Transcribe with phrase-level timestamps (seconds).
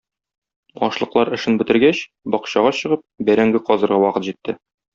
[0.87, 2.01] Ашлыклар эшен бетергәч,
[2.37, 4.61] бакчага чыгып, бәрәңге казырга вакыт җитте.